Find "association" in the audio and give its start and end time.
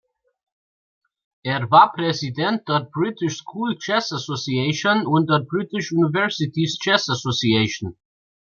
4.11-5.05, 7.07-7.95